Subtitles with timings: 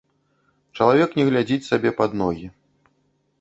[0.79, 2.51] Чалавек не глядзіць сабе пад ногі.